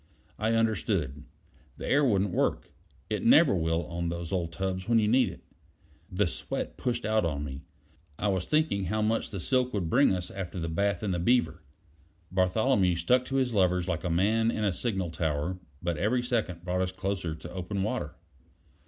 [0.39, 1.25] I understood:
[1.77, 2.71] the air wouldn't work;
[3.07, 5.41] it never will on those old tubs when you need it.
[6.11, 7.61] The sweat pushed out on me.
[8.17, 11.11] I was thinking of how much the silk would bring us after the bath in
[11.11, 11.61] the Beaver.
[12.31, 16.65] Bartholomew stuck to his levers like a man in a signal tower, but every second
[16.65, 18.15] brought us closer to open water.